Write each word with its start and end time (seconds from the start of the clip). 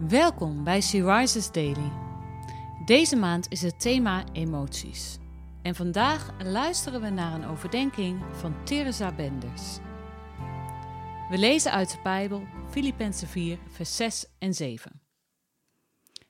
Welkom 0.00 0.64
bij 0.64 0.80
She 0.80 1.16
Rises 1.16 1.52
Daily. 1.52 1.92
Deze 2.84 3.16
maand 3.16 3.46
is 3.50 3.62
het 3.62 3.80
thema 3.80 4.24
emoties. 4.32 5.18
En 5.62 5.74
vandaag 5.74 6.42
luisteren 6.42 7.00
we 7.00 7.08
naar 7.08 7.32
een 7.32 7.44
overdenking 7.44 8.24
van 8.32 8.64
Teresa 8.64 9.12
Benders. 9.12 9.78
We 11.28 11.38
lezen 11.38 11.72
uit 11.72 11.90
de 11.90 11.98
Bijbel 12.02 12.46
Filippenzen 12.70 13.28
4, 13.28 13.58
vers 13.68 13.96
6 13.96 14.26
en 14.38 14.54
7. 14.54 15.00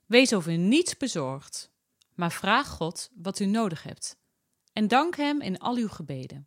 Wees 0.06 0.34
over 0.34 0.58
niets 0.58 0.96
bezorgd, 0.96 1.72
maar 2.14 2.32
vraag 2.32 2.68
God 2.68 3.10
wat 3.14 3.38
u 3.38 3.46
nodig 3.46 3.82
hebt 3.82 4.18
en 4.72 4.88
dank 4.88 5.16
Hem 5.16 5.40
in 5.40 5.58
al 5.58 5.76
uw 5.76 5.88
gebeden. 5.88 6.46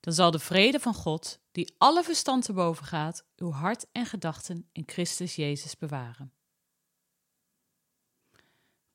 Dan 0.00 0.12
zal 0.12 0.30
de 0.30 0.38
vrede 0.38 0.80
van 0.80 0.94
God, 0.94 1.40
die 1.52 1.74
alle 1.78 2.02
verstand 2.02 2.44
te 2.44 2.52
boven 2.52 2.84
gaat, 2.84 3.26
uw 3.36 3.50
hart 3.50 3.86
en 3.92 4.06
gedachten 4.06 4.68
in 4.72 4.82
Christus 4.86 5.34
Jezus 5.34 5.76
bewaren. 5.76 6.32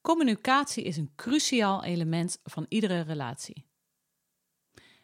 Communicatie 0.02 0.84
is 0.84 0.98
een 0.98 1.16
cruciaal 1.16 1.84
element 1.84 2.40
van 2.44 2.66
iedere 2.70 3.02
relatie. 3.02 3.68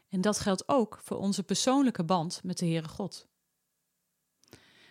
En 0.09 0.21
dat 0.21 0.39
geldt 0.39 0.67
ook 0.67 0.99
voor 1.03 1.17
onze 1.17 1.43
persoonlijke 1.43 2.03
band 2.03 2.43
met 2.43 2.57
de 2.57 2.65
Heere 2.65 2.87
God. 2.87 3.27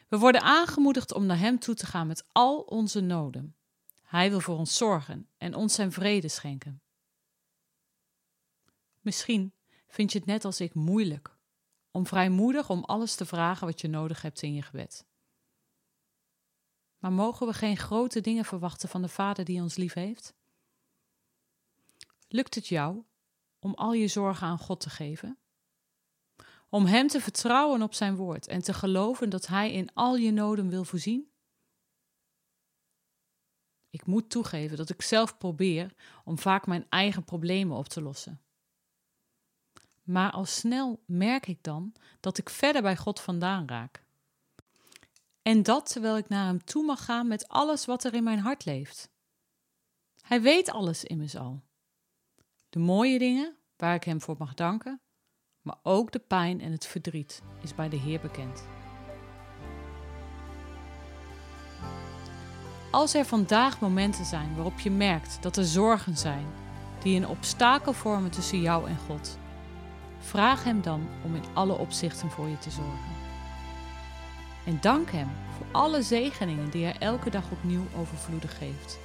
We 0.08 0.18
worden 0.18 0.42
aangemoedigd 0.42 1.12
om 1.12 1.26
naar 1.26 1.38
Hem 1.38 1.58
toe 1.58 1.74
te 1.74 1.86
gaan 1.86 2.06
met 2.06 2.24
al 2.32 2.60
onze 2.60 3.00
noden. 3.00 3.56
Hij 4.02 4.30
wil 4.30 4.40
voor 4.40 4.56
ons 4.56 4.76
zorgen 4.76 5.28
en 5.36 5.54
ons 5.54 5.74
zijn 5.74 5.92
vrede 5.92 6.28
schenken. 6.28 6.82
Misschien 9.00 9.54
vind 9.90 10.12
je 10.12 10.18
het 10.18 10.26
net 10.26 10.44
als 10.44 10.60
ik 10.60 10.74
moeilijk 10.74 11.38
om 11.90 12.06
vrijmoedig 12.06 12.70
om 12.70 12.84
alles 12.84 13.14
te 13.14 13.26
vragen 13.26 13.66
wat 13.66 13.80
je 13.80 13.88
nodig 13.88 14.22
hebt 14.22 14.42
in 14.42 14.54
je 14.54 14.62
gebed. 14.62 15.06
Maar 16.98 17.12
mogen 17.12 17.46
we 17.46 17.52
geen 17.52 17.76
grote 17.76 18.20
dingen 18.20 18.44
verwachten 18.44 18.88
van 18.88 19.02
de 19.02 19.08
Vader 19.08 19.44
die 19.44 19.62
ons 19.62 19.76
lief 19.76 19.92
heeft? 19.92 20.34
Lukt 22.28 22.54
het 22.54 22.66
jou 22.66 23.04
om 23.58 23.74
al 23.74 23.92
je 23.92 24.08
zorgen 24.08 24.46
aan 24.46 24.58
God 24.58 24.80
te 24.80 24.90
geven? 24.90 25.38
Om 26.68 26.86
Hem 26.86 27.08
te 27.08 27.20
vertrouwen 27.20 27.82
op 27.82 27.94
Zijn 27.94 28.16
woord 28.16 28.46
en 28.46 28.62
te 28.62 28.74
geloven 28.74 29.30
dat 29.30 29.46
Hij 29.46 29.72
in 29.72 29.94
al 29.94 30.16
je 30.16 30.30
noden 30.30 30.68
wil 30.68 30.84
voorzien? 30.84 31.32
Ik 33.90 34.06
moet 34.06 34.30
toegeven 34.30 34.76
dat 34.76 34.90
ik 34.90 35.02
zelf 35.02 35.38
probeer 35.38 35.94
om 36.24 36.38
vaak 36.38 36.66
mijn 36.66 36.86
eigen 36.88 37.24
problemen 37.24 37.76
op 37.76 37.88
te 37.88 38.02
lossen. 38.02 38.40
Maar 40.10 40.30
al 40.30 40.44
snel 40.44 41.02
merk 41.06 41.46
ik 41.46 41.62
dan 41.62 41.92
dat 42.20 42.38
ik 42.38 42.50
verder 42.50 42.82
bij 42.82 42.96
God 42.96 43.20
vandaan 43.20 43.68
raak. 43.68 44.04
En 45.42 45.62
dat 45.62 45.92
terwijl 45.92 46.16
ik 46.16 46.28
naar 46.28 46.46
Hem 46.46 46.64
toe 46.64 46.84
mag 46.84 47.04
gaan 47.04 47.28
met 47.28 47.48
alles 47.48 47.84
wat 47.84 48.04
er 48.04 48.14
in 48.14 48.24
mijn 48.24 48.38
hart 48.38 48.64
leeft. 48.64 49.10
Hij 50.20 50.42
weet 50.42 50.70
alles 50.70 51.04
immers 51.04 51.36
al. 51.36 51.62
De 52.68 52.78
mooie 52.78 53.18
dingen 53.18 53.56
waar 53.76 53.94
ik 53.94 54.04
Hem 54.04 54.20
voor 54.20 54.34
mag 54.38 54.54
danken, 54.54 55.00
maar 55.60 55.78
ook 55.82 56.12
de 56.12 56.18
pijn 56.18 56.60
en 56.60 56.72
het 56.72 56.86
verdriet 56.86 57.42
is 57.62 57.74
bij 57.74 57.88
de 57.88 57.96
Heer 57.96 58.20
bekend. 58.20 58.68
Als 62.90 63.14
er 63.14 63.24
vandaag 63.24 63.80
momenten 63.80 64.24
zijn 64.24 64.54
waarop 64.54 64.80
je 64.80 64.90
merkt 64.90 65.42
dat 65.42 65.56
er 65.56 65.64
zorgen 65.64 66.16
zijn 66.16 66.46
die 67.02 67.16
een 67.16 67.28
obstakel 67.28 67.92
vormen 67.92 68.30
tussen 68.30 68.60
jou 68.60 68.88
en 68.88 68.98
God, 68.98 69.38
vraag 70.30 70.64
Hem 70.64 70.82
dan 70.82 71.08
om 71.24 71.34
in 71.34 71.44
alle 71.54 71.78
opzichten 71.78 72.30
voor 72.30 72.48
je 72.48 72.58
te 72.58 72.70
zorgen. 72.70 73.14
En 74.66 74.78
dank 74.80 75.10
Hem 75.10 75.28
voor 75.56 75.66
alle 75.72 76.02
zegeningen 76.02 76.70
die 76.70 76.84
Hij 76.84 76.98
elke 76.98 77.30
dag 77.30 77.50
opnieuw 77.50 77.84
overvloedig 77.96 78.58
geeft. 78.58 78.98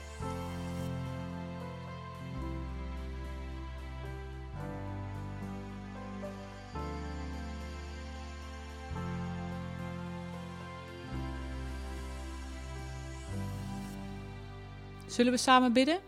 Zullen 15.08 15.32
we 15.32 15.38
samen 15.38 15.74
bidden? 15.74 16.00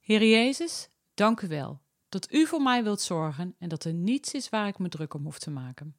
Heer 0.00 0.24
Jezus, 0.24 0.88
dank 1.14 1.40
u 1.40 1.48
wel 1.48 1.83
dat 2.14 2.32
u 2.32 2.46
voor 2.46 2.62
mij 2.62 2.82
wilt 2.82 3.00
zorgen 3.00 3.54
en 3.58 3.68
dat 3.68 3.84
er 3.84 3.92
niets 3.92 4.34
is 4.34 4.48
waar 4.48 4.66
ik 4.66 4.78
me 4.78 4.88
druk 4.88 5.14
om 5.14 5.24
hoef 5.24 5.38
te 5.38 5.50
maken. 5.50 5.96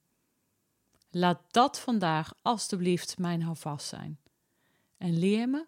Laat 1.09 1.42
dat 1.52 1.80
vandaag 1.80 2.34
alstublieft 2.42 3.18
mijn 3.18 3.42
houvast 3.42 3.88
zijn. 3.88 4.20
En 4.98 5.20
leer 5.20 5.50
me 5.50 5.66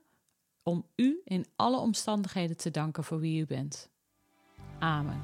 om 0.63 0.85
u 0.95 1.21
in 1.23 1.45
alle 1.55 1.77
omstandigheden 1.77 2.57
te 2.57 2.71
danken 2.71 3.03
voor 3.03 3.19
wie 3.19 3.41
u 3.41 3.45
bent. 3.45 3.89
Amen. 4.79 5.21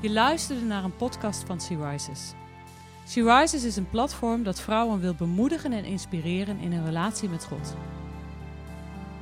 Je 0.00 0.10
luisterde 0.10 0.64
naar 0.64 0.84
een 0.84 0.96
podcast 0.96 1.44
van 1.44 1.60
Sea 1.60 1.90
Rises. 1.90 2.32
Sea 3.06 3.40
Rises 3.40 3.64
is 3.64 3.76
een 3.76 3.90
platform 3.90 4.42
dat 4.42 4.60
vrouwen 4.60 5.00
wil 5.00 5.14
bemoedigen 5.14 5.72
en 5.72 5.84
inspireren 5.84 6.58
in 6.58 6.72
een 6.72 6.84
relatie 6.84 7.28
met 7.28 7.44
God. 7.44 7.74